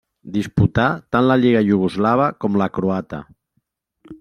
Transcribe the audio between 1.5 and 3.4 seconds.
iugoslava com la croata.